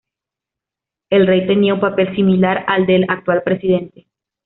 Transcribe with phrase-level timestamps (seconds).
[1.11, 4.07] El rey tenía un papel similar al del actual presidente.